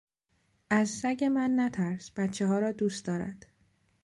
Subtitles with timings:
[0.69, 3.45] از سگ من نترس بچهها را دوست دارد.